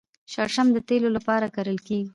[0.31, 2.09] شړشم د تیلو لپاره کرل کیږي.